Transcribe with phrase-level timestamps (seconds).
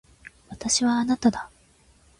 [0.49, 1.51] 私はあなただ。